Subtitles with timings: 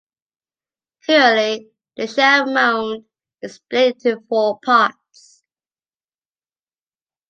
[1.05, 3.05] Currently, the shell mound
[3.43, 5.43] is split into four parts.